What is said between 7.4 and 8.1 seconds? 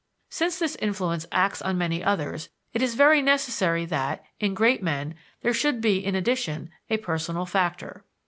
factor.